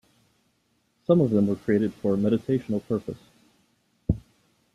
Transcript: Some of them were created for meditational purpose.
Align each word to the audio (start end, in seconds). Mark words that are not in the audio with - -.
Some 1.05 1.21
of 1.21 1.29
them 1.29 1.45
were 1.45 1.55
created 1.55 1.93
for 1.93 2.15
meditational 2.17 2.83
purpose. 2.87 3.19